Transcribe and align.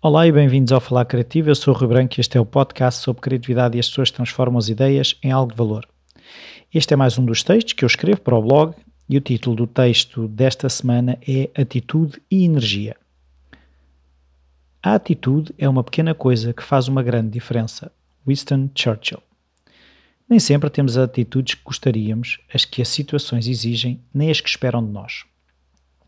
Olá 0.00 0.26
e 0.26 0.32
bem-vindos 0.32 0.72
ao 0.72 0.80
Falar 0.80 1.04
Criativo. 1.04 1.50
Eu 1.50 1.54
sou 1.54 1.74
o 1.74 1.76
Rui 1.76 1.88
Branco 1.88 2.14
e 2.16 2.20
este 2.20 2.38
é 2.38 2.40
o 2.40 2.46
podcast 2.46 3.02
sobre 3.02 3.20
criatividade 3.20 3.76
e 3.76 3.80
as 3.80 3.88
pessoas 3.88 4.10
transformam 4.10 4.58
as 4.58 4.70
ideias 4.70 5.18
em 5.22 5.30
algo 5.30 5.52
de 5.52 5.58
valor. 5.58 5.86
Este 6.72 6.94
é 6.94 6.96
mais 6.96 7.18
um 7.18 7.26
dos 7.26 7.42
textos 7.42 7.74
que 7.74 7.84
eu 7.84 7.86
escrevo 7.86 8.22
para 8.22 8.36
o 8.36 8.40
blog 8.40 8.74
e 9.06 9.18
o 9.18 9.20
título 9.20 9.54
do 9.54 9.66
texto 9.66 10.26
desta 10.28 10.66
semana 10.70 11.18
é 11.28 11.50
Atitude 11.54 12.22
e 12.30 12.44
Energia. 12.44 12.96
A 14.82 14.94
atitude 14.94 15.54
é 15.58 15.68
uma 15.68 15.84
pequena 15.84 16.14
coisa 16.14 16.54
que 16.54 16.62
faz 16.62 16.88
uma 16.88 17.02
grande 17.02 17.28
diferença. 17.28 17.92
Winston 18.26 18.70
Churchill. 18.74 19.22
Nem 20.26 20.40
sempre 20.40 20.70
temos 20.70 20.96
as 20.96 21.04
atitudes 21.04 21.54
que 21.54 21.64
gostaríamos, 21.64 22.38
as 22.52 22.64
que 22.64 22.80
as 22.80 22.88
situações 22.88 23.46
exigem, 23.46 24.00
nem 24.14 24.30
as 24.30 24.40
que 24.40 24.48
esperam 24.48 24.82
de 24.82 24.90
nós. 24.90 25.24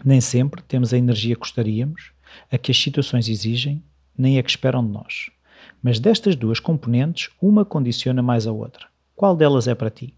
Nem 0.05 0.21
sempre 0.21 0.63
temos 0.63 0.93
a 0.93 0.99
energia 0.99 1.35
que 1.35 1.41
gostaríamos, 1.41 2.13
a 2.51 2.59
que 2.59 2.71
as 2.71 2.79
situações 2.79 3.29
exigem, 3.29 3.83
nem 4.17 4.39
a 4.39 4.43
que 4.43 4.51
esperam 4.51 4.85
de 4.85 4.93
nós. 4.93 5.31
Mas 5.83 5.99
destas 5.99 6.37
duas 6.37 6.61
componentes, 6.61 7.31
uma 7.41 7.65
condiciona 7.65 8.23
mais 8.23 8.47
a 8.47 8.53
outra. 8.53 8.87
Qual 9.15 9.37
delas 9.37 9.67
é 9.67 9.75
para 9.75 9.91
ti? 9.91 10.15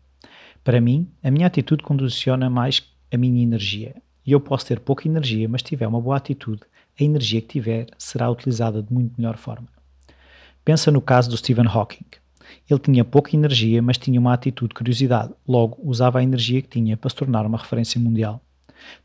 Para 0.63 0.81
mim, 0.81 1.09
a 1.23 1.31
minha 1.31 1.47
atitude 1.47 1.83
condiciona 1.83 2.51
mais 2.51 2.83
a 3.13 3.17
minha 3.17 3.43
energia. 3.43 3.97
E 4.27 4.33
eu 4.33 4.41
posso 4.41 4.67
ter 4.67 4.81
pouca 4.81 5.09
energia, 5.09 5.49
mas 5.49 5.63
tiver 5.63 5.87
uma 5.87 6.01
boa 6.01 6.17
atitude, 6.17 6.63
a 6.99 7.03
energia 7.03 7.41
que 7.41 7.49
tiver 7.49 7.87
será 7.97 8.31
utilizada 8.31 8.83
de 8.83 8.93
muito 8.93 9.15
melhor 9.17 9.37
forma. 9.37 9.69
Pensa 10.65 10.91
no 10.91 11.01
caso 11.01 11.31
do 11.31 11.37
Stephen 11.37 11.67
Hawking. 11.67 12.05
Ele 12.69 12.79
tinha 12.79 13.05
pouca 13.05 13.35
energia, 13.35 13.81
mas 13.81 13.97
tinha 13.97 14.21
uma 14.21 14.35
atitude 14.35 14.69
de 14.69 14.75
curiosidade, 14.75 15.33
logo 15.47 15.79
usava 15.83 16.19
a 16.19 16.23
energia 16.23 16.61
que 16.61 16.69
tinha 16.69 16.97
para 16.97 17.09
se 17.09 17.17
tornar 17.17 17.47
uma 17.47 17.59
referência 17.59 18.01
mundial. 18.01 18.43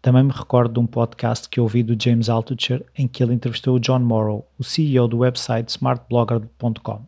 Também 0.02 0.24
me 0.24 0.32
recordo 0.32 0.74
de 0.74 0.80
um 0.80 0.86
podcast 0.86 1.50
que 1.50 1.60
ouvi 1.60 1.84
do 1.84 2.02
James 2.02 2.30
Altucher 2.30 2.86
em 2.98 3.08
que 3.08 3.24
ele 3.24 3.34
entrevistou 3.34 3.76
o 3.76 3.80
John 3.80 4.00
Morrow, 4.00 4.48
o 4.58 4.64
CEO 4.64 5.08
do 5.08 5.20
website 5.20 5.70
smartblogger.com, 5.70 7.02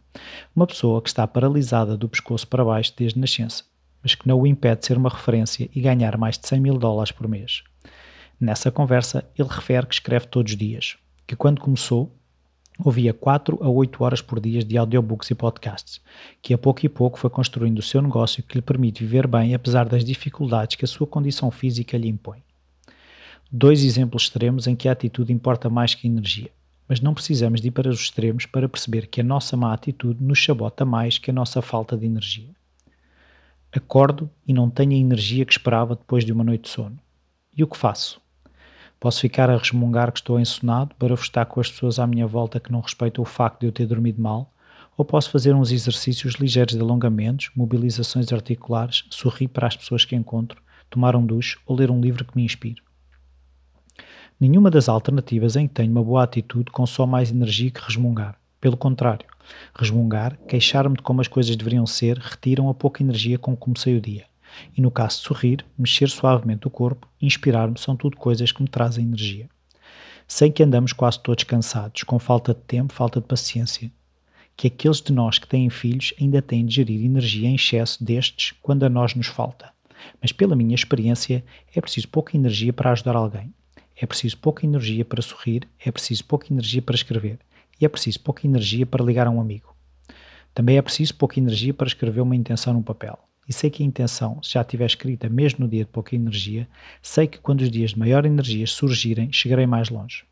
uma 0.56 0.68
pessoa 0.68 1.02
que 1.02 1.10
está 1.10 1.28
paralisada 1.28 1.96
do 1.96 2.10
pescoço 2.10 2.48
para 2.48 2.66
baixo 2.66 2.94
desde 2.98 3.20
nascença, 3.20 3.64
mas 4.02 4.16
que 4.16 4.28
não 4.28 4.40
o 4.40 4.48
impede 4.48 4.82
de 4.82 4.88
ser 4.88 4.98
uma 4.98 5.10
referência 5.10 5.70
e 5.74 5.82
ganhar 5.82 6.18
mais 6.18 6.38
de 6.38 6.48
100 6.48 6.60
mil 6.60 6.78
dólares 6.78 7.12
por 7.12 7.28
mês. 7.28 7.64
Nessa 8.40 8.72
conversa, 8.72 9.26
ele 9.38 9.50
refere 9.50 9.88
que 9.88 9.96
escreve 9.96 10.28
todos 10.28 10.52
os 10.52 10.58
dias, 10.58 10.98
que 11.26 11.36
quando 11.36 11.60
começou, 11.60 12.16
ouvia 12.84 13.14
4 13.14 13.64
a 13.64 13.70
8 13.70 14.04
horas 14.04 14.22
por 14.22 14.40
dia 14.40 14.64
de 14.64 14.78
audiobooks 14.78 15.32
e 15.32 15.36
podcasts, 15.36 16.02
que 16.42 16.54
a 16.54 16.58
pouco 16.58 16.86
e 16.86 16.90
pouco 16.90 17.18
foi 17.18 17.30
construindo 17.30 17.80
o 17.80 17.84
seu 17.84 18.02
negócio 18.02 18.44
que 18.44 18.56
lhe 18.56 18.62
permite 18.62 19.04
viver 19.04 19.28
bem 19.28 19.56
apesar 19.56 19.88
das 19.90 20.06
dificuldades 20.06 20.76
que 20.76 20.86
a 20.86 20.88
sua 20.88 21.08
condição 21.08 21.50
física 21.50 21.98
lhe 21.98 22.08
impõe. 22.08 22.47
Dois 23.52 23.82
exemplos 23.82 24.24
extremos 24.24 24.68
em 24.68 24.76
que 24.76 24.90
a 24.90 24.92
atitude 24.92 25.32
importa 25.32 25.70
mais 25.70 25.96
que 25.96 26.06
a 26.06 26.12
energia, 26.12 26.52
mas 26.86 27.00
não 27.00 27.14
precisamos 27.14 27.62
de 27.62 27.70
ir 27.70 27.72
para 27.72 27.90
os 27.90 28.02
extremos 28.02 28.46
para 28.46 28.68
perceber 28.68 29.08
que 29.08 29.22
a 29.22 29.24
nossa 29.24 29.56
má 29.56 29.74
atitude 29.74 30.22
nos 30.22 30.44
sabota 30.44 30.84
mais 30.84 31.18
que 31.18 31.32
a 31.32 31.34
nossa 31.34 31.62
falta 31.62 31.96
de 31.96 32.06
energia. 32.06 32.50
Acordo 33.72 34.30
e 34.46 34.52
não 34.52 34.70
tenho 34.70 34.92
a 34.92 34.96
energia 34.96 35.46
que 35.46 35.54
esperava 35.54 35.96
depois 35.96 36.26
de 36.26 36.34
uma 36.34 36.44
noite 36.44 36.64
de 36.64 36.70
sono. 36.70 37.00
E 37.56 37.64
o 37.64 37.68
que 37.68 37.78
faço? 37.78 38.20
Posso 39.00 39.22
ficar 39.22 39.50
a 39.50 39.58
resmungar 39.58 40.12
que 40.12 40.20
estou 40.20 40.38
ensonado 40.38 40.94
para 40.96 41.14
estar 41.14 41.46
com 41.46 41.62
as 41.62 41.72
pessoas 41.72 42.00
à 42.00 42.06
minha 42.06 42.28
volta 42.28 42.60
que 42.60 42.72
não 42.72 42.82
respeitam 42.82 43.22
o 43.22 43.26
facto 43.26 43.62
de 43.62 43.68
eu 43.68 43.72
ter 43.72 43.86
dormido 43.86 44.22
mal, 44.22 44.54
ou 44.98 45.06
posso 45.06 45.30
fazer 45.30 45.56
uns 45.56 45.72
exercícios 45.72 46.34
ligeiros 46.34 46.76
de 46.76 46.82
alongamentos, 46.82 47.50
mobilizações 47.56 48.34
articulares, 48.34 49.06
sorrir 49.10 49.48
para 49.48 49.68
as 49.68 49.78
pessoas 49.78 50.04
que 50.04 50.18
encontro, 50.18 50.62
tomar 50.90 51.16
um 51.16 51.26
duche 51.26 51.58
ou 51.66 51.78
ler 51.78 51.90
um 51.90 52.02
livro 52.02 52.26
que 52.26 52.36
me 52.36 52.44
inspire. 52.44 52.87
Nenhuma 54.40 54.70
das 54.70 54.88
alternativas 54.88 55.56
em 55.56 55.68
que 55.68 55.74
tenho 55.74 55.90
uma 55.90 56.04
boa 56.04 56.22
atitude 56.22 56.70
consome 56.70 57.12
mais 57.12 57.32
energia 57.32 57.72
que 57.72 57.82
resmungar. 57.82 58.40
Pelo 58.62 58.78
contrário, 58.78 59.26
resmungar, 59.74 60.38
queixar-me 60.48 60.96
de 60.96 61.02
como 61.02 61.22
as 61.22 61.28
coisas 61.28 61.56
deveriam 61.56 61.88
ser, 61.88 62.20
retiram 62.20 62.70
a 62.70 62.74
pouca 62.76 63.02
energia 63.02 63.40
com 63.40 63.56
que 63.56 63.62
comecei 63.62 63.98
o 63.98 64.02
dia. 64.02 64.26
E 64.78 64.82
no 64.82 64.92
caso 64.92 65.18
de 65.18 65.24
sorrir, 65.24 65.66
mexer 65.76 66.08
suavemente 66.08 66.68
o 66.68 66.70
corpo, 66.70 67.08
inspirar-me 67.20 67.80
são 67.80 67.96
tudo 67.96 68.16
coisas 68.16 68.52
que 68.52 68.62
me 68.62 68.70
trazem 68.70 69.06
energia. 69.06 69.50
Sei 70.28 70.52
que 70.52 70.62
andamos 70.62 70.94
quase 70.94 71.20
todos 71.20 71.44
cansados, 71.44 72.04
com 72.04 72.20
falta 72.20 72.54
de 72.54 72.60
tempo, 72.60 72.94
falta 72.94 73.20
de 73.20 73.26
paciência. 73.26 73.92
Que 74.56 74.68
aqueles 74.68 75.02
de 75.02 75.12
nós 75.12 75.40
que 75.40 75.48
têm 75.48 75.68
filhos 75.72 76.14
ainda 76.22 76.44
têm 76.44 76.64
de 76.64 76.76
gerir 76.76 77.04
energia 77.04 77.50
em 77.50 77.56
excesso 77.56 78.04
destes 78.04 78.54
quando 78.62 78.84
a 78.84 78.90
nós 78.90 79.16
nos 79.16 79.28
falta. 79.28 79.72
Mas 80.22 80.32
pela 80.32 80.56
minha 80.56 80.76
experiência, 80.76 81.44
é 81.76 81.82
preciso 81.82 82.08
pouca 82.10 82.38
energia 82.38 82.72
para 82.72 82.92
ajudar 82.92 83.16
alguém. 83.16 83.52
É 84.00 84.06
preciso 84.06 84.38
pouca 84.38 84.66
energia 84.66 85.04
para 85.04 85.22
sorrir, 85.22 85.68
é 85.84 85.92
preciso 85.92 86.24
pouca 86.26 86.52
energia 86.52 86.82
para 86.82 86.96
escrever 86.96 87.40
e 87.82 87.86
é 87.86 87.90
preciso 87.90 88.20
pouca 88.20 88.46
energia 88.46 88.86
para 88.86 89.04
ligar 89.04 89.28
a 89.28 89.32
um 89.32 89.42
amigo. 89.42 89.76
Também 90.54 90.78
é 90.78 90.82
preciso 90.82 91.16
pouca 91.16 91.40
energia 91.40 91.74
para 91.74 91.88
escrever 91.88 92.22
uma 92.22 92.36
intenção 92.36 92.74
num 92.74 92.84
papel 92.84 93.20
e 93.48 93.54
sei 93.54 93.70
que 93.70 93.82
a 93.82 93.86
intenção, 93.86 94.42
se 94.44 94.52
já 94.52 94.62
estiver 94.62 94.86
escrita 94.86 95.30
mesmo 95.30 95.62
no 95.62 95.70
dia 95.70 95.86
de 95.86 95.90
pouca 95.90 96.16
energia, 96.16 96.68
sei 97.02 97.28
que 97.28 97.40
quando 97.40 97.62
os 97.62 97.72
dias 97.72 97.92
de 97.92 98.00
maior 98.00 98.26
energia 98.26 98.68
surgirem, 98.68 99.32
chegarei 99.32 99.66
mais 99.66 99.90
longe. 99.90 100.26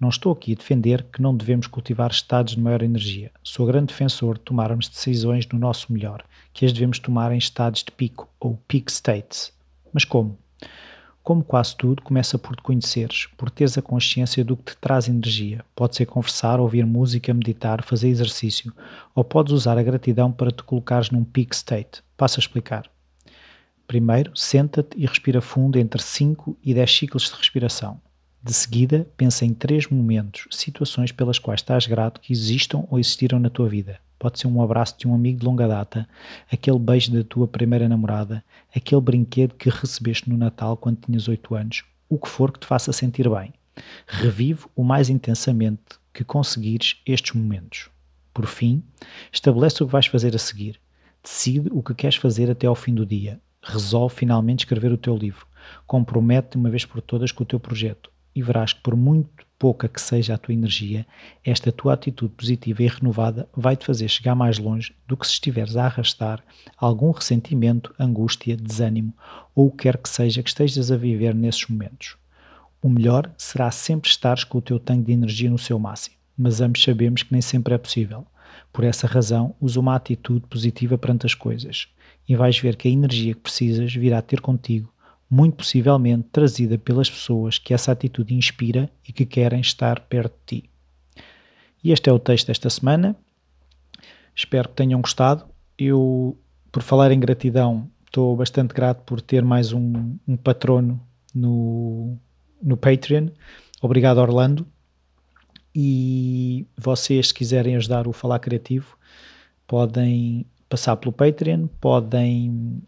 Não 0.00 0.08
estou 0.08 0.32
aqui 0.32 0.52
a 0.52 0.54
defender 0.56 1.04
que 1.04 1.22
não 1.22 1.36
devemos 1.36 1.66
cultivar 1.66 2.10
estados 2.10 2.54
de 2.54 2.60
maior 2.60 2.82
energia. 2.82 3.30
Sou 3.42 3.66
grande 3.66 3.86
defensor 3.86 4.38
de 4.38 4.44
tomarmos 4.44 4.88
decisões 4.88 5.46
no 5.48 5.58
nosso 5.58 5.92
melhor, 5.92 6.24
que 6.52 6.64
as 6.64 6.72
devemos 6.72 6.98
tomar 6.98 7.32
em 7.32 7.38
estados 7.38 7.82
de 7.82 7.92
pico 7.92 8.28
ou 8.38 8.56
peak 8.68 8.90
states. 8.90 9.52
Mas 9.92 10.04
como? 10.04 10.38
Como 11.28 11.44
quase 11.44 11.76
tudo, 11.76 12.02
começa 12.02 12.38
por 12.38 12.56
te 12.56 12.62
conheceres, 12.62 13.26
por 13.36 13.50
teres 13.50 13.76
a 13.76 13.82
consciência 13.82 14.42
do 14.42 14.56
que 14.56 14.72
te 14.72 14.78
traz 14.78 15.08
energia. 15.08 15.62
Pode 15.76 15.94
ser 15.94 16.06
conversar, 16.06 16.58
ouvir 16.58 16.86
música, 16.86 17.34
meditar, 17.34 17.84
fazer 17.84 18.08
exercício, 18.08 18.72
ou 19.14 19.22
podes 19.22 19.52
usar 19.52 19.76
a 19.76 19.82
gratidão 19.82 20.32
para 20.32 20.50
te 20.50 20.62
colocares 20.62 21.10
num 21.10 21.22
peak 21.22 21.54
state. 21.54 22.02
Passo 22.16 22.40
a 22.40 22.42
explicar. 22.42 22.90
Primeiro, 23.86 24.34
senta-te 24.34 24.96
e 24.96 25.04
respira 25.04 25.42
fundo 25.42 25.78
entre 25.78 26.00
5 26.00 26.56
e 26.64 26.72
10 26.72 26.96
ciclos 26.96 27.24
de 27.24 27.36
respiração. 27.36 28.00
De 28.42 28.54
seguida, 28.54 29.06
pensa 29.14 29.44
em 29.44 29.52
três 29.52 29.86
momentos, 29.86 30.46
situações 30.50 31.12
pelas 31.12 31.38
quais 31.38 31.60
estás 31.60 31.86
grato 31.86 32.22
que 32.22 32.32
existam 32.32 32.86
ou 32.88 32.98
existiram 32.98 33.38
na 33.38 33.50
tua 33.50 33.68
vida. 33.68 34.00
Pode 34.18 34.40
ser 34.40 34.48
um 34.48 34.60
abraço 34.60 34.98
de 34.98 35.06
um 35.06 35.14
amigo 35.14 35.38
de 35.38 35.46
longa 35.46 35.68
data, 35.68 36.08
aquele 36.50 36.78
beijo 36.78 37.12
da 37.12 37.22
tua 37.22 37.46
primeira 37.46 37.88
namorada, 37.88 38.44
aquele 38.74 39.00
brinquedo 39.00 39.54
que 39.54 39.70
recebeste 39.70 40.28
no 40.28 40.36
Natal 40.36 40.76
quando 40.76 40.98
tinhas 41.06 41.28
8 41.28 41.54
anos, 41.54 41.84
o 42.08 42.18
que 42.18 42.28
for 42.28 42.50
que 42.50 42.58
te 42.58 42.66
faça 42.66 42.92
sentir 42.92 43.28
bem. 43.30 43.52
Revive 44.06 44.64
o 44.74 44.82
mais 44.82 45.08
intensamente 45.08 46.00
que 46.12 46.24
conseguires 46.24 47.00
estes 47.06 47.32
momentos. 47.32 47.90
Por 48.34 48.46
fim, 48.46 48.82
estabelece 49.32 49.82
o 49.82 49.86
que 49.86 49.92
vais 49.92 50.06
fazer 50.06 50.34
a 50.34 50.38
seguir. 50.38 50.80
Decide 51.22 51.68
o 51.70 51.82
que 51.82 51.94
queres 51.94 52.16
fazer 52.16 52.50
até 52.50 52.66
ao 52.66 52.74
fim 52.74 52.94
do 52.94 53.06
dia. 53.06 53.40
Resolve 53.62 54.14
finalmente 54.16 54.60
escrever 54.60 54.90
o 54.90 54.98
teu 54.98 55.16
livro. 55.16 55.46
Compromete-te 55.86 56.56
uma 56.56 56.70
vez 56.70 56.84
por 56.84 57.00
todas 57.00 57.30
com 57.30 57.44
o 57.44 57.46
teu 57.46 57.60
projeto 57.60 58.10
e 58.38 58.42
verás 58.42 58.72
que 58.72 58.80
por 58.80 58.94
muito 58.94 59.44
pouca 59.58 59.88
que 59.88 60.00
seja 60.00 60.34
a 60.34 60.38
tua 60.38 60.54
energia, 60.54 61.04
esta 61.44 61.72
tua 61.72 61.94
atitude 61.94 62.32
positiva 62.34 62.84
e 62.84 62.86
renovada 62.86 63.48
vai-te 63.52 63.84
fazer 63.84 64.06
chegar 64.06 64.36
mais 64.36 64.58
longe 64.58 64.94
do 65.08 65.16
que 65.16 65.26
se 65.26 65.32
estiveres 65.32 65.76
a 65.76 65.86
arrastar 65.86 66.40
algum 66.76 67.10
ressentimento, 67.10 67.92
angústia, 67.98 68.56
desânimo 68.56 69.12
ou 69.56 69.66
o 69.66 69.70
que 69.72 69.78
quer 69.78 69.96
que 69.96 70.08
seja 70.08 70.40
que 70.40 70.50
estejas 70.50 70.92
a 70.92 70.96
viver 70.96 71.34
nesses 71.34 71.66
momentos. 71.66 72.16
O 72.80 72.88
melhor 72.88 73.28
será 73.36 73.72
sempre 73.72 74.08
estares 74.08 74.44
com 74.44 74.58
o 74.58 74.62
teu 74.62 74.78
tanque 74.78 75.06
de 75.06 75.12
energia 75.14 75.50
no 75.50 75.58
seu 75.58 75.76
máximo, 75.76 76.14
mas 76.36 76.60
ambos 76.60 76.80
sabemos 76.80 77.24
que 77.24 77.32
nem 77.32 77.42
sempre 77.42 77.74
é 77.74 77.78
possível. 77.78 78.24
Por 78.72 78.84
essa 78.84 79.08
razão, 79.08 79.52
usa 79.60 79.80
uma 79.80 79.96
atitude 79.96 80.46
positiva 80.46 80.96
perante 80.96 81.26
as 81.26 81.34
coisas 81.34 81.88
e 82.28 82.36
vais 82.36 82.56
ver 82.56 82.76
que 82.76 82.86
a 82.86 82.90
energia 82.92 83.34
que 83.34 83.40
precisas 83.40 83.92
virá 83.92 84.22
ter 84.22 84.40
contigo 84.40 84.92
muito 85.30 85.56
possivelmente 85.56 86.28
trazida 86.32 86.78
pelas 86.78 87.10
pessoas 87.10 87.58
que 87.58 87.74
essa 87.74 87.92
atitude 87.92 88.34
inspira 88.34 88.90
e 89.06 89.12
que 89.12 89.26
querem 89.26 89.60
estar 89.60 90.00
perto 90.00 90.34
de 90.46 90.60
ti. 90.62 90.70
E 91.82 91.92
este 91.92 92.08
é 92.08 92.12
o 92.12 92.18
texto 92.18 92.46
desta 92.46 92.70
semana. 92.70 93.14
Espero 94.34 94.68
que 94.68 94.74
tenham 94.74 95.00
gostado. 95.00 95.44
Eu, 95.78 96.36
por 96.72 96.82
falar 96.82 97.12
em 97.12 97.20
gratidão, 97.20 97.88
estou 98.06 98.34
bastante 98.36 98.74
grato 98.74 99.02
por 99.04 99.20
ter 99.20 99.44
mais 99.44 99.72
um, 99.72 100.16
um 100.26 100.36
patrono 100.36 101.00
no, 101.34 102.16
no 102.62 102.76
Patreon. 102.76 103.28
Obrigado, 103.82 104.18
Orlando. 104.18 104.66
E 105.74 106.66
vocês, 106.76 107.28
se 107.28 107.34
quiserem 107.34 107.76
ajudar 107.76 108.08
o 108.08 108.12
Falar 108.12 108.38
Criativo, 108.38 108.96
podem 109.66 110.46
passar 110.68 110.96
pelo 110.96 111.12
Patreon, 111.12 111.68
podem 111.80 112.82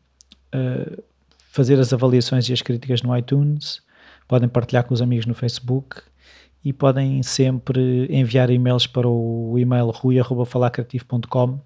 uh, 0.55 1.03
fazer 1.51 1.81
as 1.81 1.93
avaliações 1.93 2.49
e 2.49 2.53
as 2.53 2.63
críticas 2.63 3.03
no 3.03 3.17
iTunes, 3.17 3.83
podem 4.29 4.49
partilhar 4.49 4.85
com 4.85 4.95
os 4.95 5.03
amigos 5.03 5.27
no 5.27 5.35
Facebook 5.35 6.01
e 6.65 6.73
podem 6.73 7.23
sempre 7.25 8.07
enviar 8.09 8.51
e-mails 8.51 8.87
para 8.87 9.09
o 9.09 9.59
e-mail 9.59 9.91
rui.falacreativo.com 9.91 11.61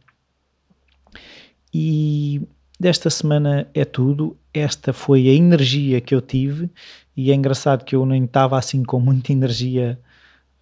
e 1.73 2.41
desta 2.81 3.11
semana 3.11 3.69
é 3.75 3.85
tudo. 3.85 4.37
Esta 4.55 4.93
foi 4.93 5.29
a 5.29 5.33
energia 5.33 6.01
que 6.01 6.15
eu 6.15 6.23
tive 6.23 6.71
e 7.15 7.31
é 7.31 7.35
engraçado 7.35 7.85
que 7.85 7.95
eu 7.95 8.07
nem 8.07 8.25
estava 8.25 8.57
assim 8.57 8.83
com 8.83 8.99
muita 8.99 9.33
energia 9.33 10.01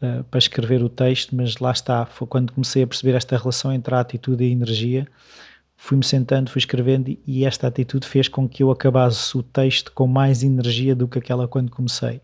uh, 0.03 0.25
para 0.25 0.39
escrever 0.39 0.83
o 0.83 0.89
texto, 0.89 1.37
mas 1.37 1.59
lá 1.59 1.71
está, 1.71 2.07
foi 2.07 2.27
quando 2.27 2.53
comecei 2.53 2.83
a 2.83 2.87
perceber 2.87 3.15
esta 3.15 3.37
relação 3.37 3.73
entre 3.73 3.95
a 3.95 4.01
atitude 4.01 4.43
e 4.43 4.49
a 4.49 4.51
energia, 4.51 5.07
fui-me 5.83 6.05
sentando, 6.05 6.49
fui 6.49 6.61
escrevendo 6.61 7.19
e 7.27 7.45
esta 7.45 7.67
atitude 7.67 8.07
fez 8.07 8.29
com 8.29 8.49
que 8.49 8.63
eu 8.63 8.71
acabasse 8.71 9.37
o 9.37 9.43
texto 9.43 9.91
com 9.91 10.07
mais 10.07 10.45
energia 10.45 10.95
do 10.95 11.09
que 11.09 11.19
aquela 11.19 11.49
quando 11.49 11.73
comecei. 11.73 12.21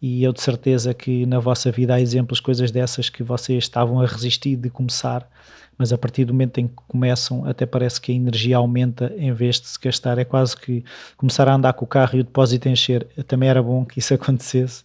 E 0.00 0.22
eu 0.22 0.32
de 0.32 0.40
certeza 0.40 0.94
que 0.94 1.26
na 1.26 1.40
vossa 1.40 1.72
vida 1.72 1.96
há 1.96 2.00
exemplos, 2.00 2.38
coisas 2.38 2.70
dessas 2.70 3.10
que 3.10 3.24
vocês 3.24 3.64
estavam 3.64 4.00
a 4.00 4.06
resistir 4.06 4.54
de 4.54 4.70
começar, 4.70 5.28
mas 5.76 5.92
a 5.92 5.98
partir 5.98 6.24
do 6.24 6.32
momento 6.32 6.58
em 6.58 6.68
que 6.68 6.74
começam, 6.86 7.44
até 7.44 7.66
parece 7.66 8.00
que 8.00 8.12
a 8.12 8.14
energia 8.14 8.56
aumenta 8.56 9.12
em 9.18 9.32
vez 9.32 9.60
de 9.60 9.66
se 9.66 9.80
gastar. 9.80 10.16
É 10.18 10.24
quase 10.24 10.56
que 10.56 10.84
começar 11.16 11.48
a 11.48 11.54
andar 11.54 11.72
com 11.72 11.84
o 11.84 11.88
carro 11.88 12.16
e 12.16 12.20
o 12.20 12.24
depósito 12.24 12.68
encher. 12.68 13.04
Também 13.26 13.48
era 13.48 13.60
bom 13.64 13.84
que 13.84 13.98
isso 13.98 14.14
acontecesse, 14.14 14.84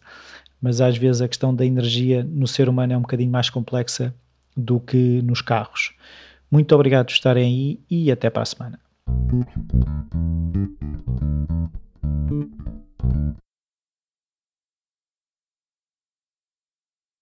mas 0.59 0.81
às 0.81 0.97
vezes 0.97 1.21
a 1.21 1.27
questão 1.27 1.54
da 1.54 1.63
energia 1.63 2.24
no 2.24 2.47
ser 2.47 2.68
humano 2.68 2.94
é 2.94 2.97
um 2.97 3.01
bocadinho 3.01 3.30
mais 3.30 3.51
complexa 3.51 4.12
do 4.57 4.80
que 4.80 5.21
nos 5.21 5.44
carros. 5.44 5.94
Muito 6.51 6.75
obrigado 6.75 7.06
por 7.06 7.13
estarem 7.13 7.45
aí 7.45 7.80
e 7.89 8.12
até 8.12 8.30
para 8.30 8.44
a 8.44 8.45
semana. 8.45 8.80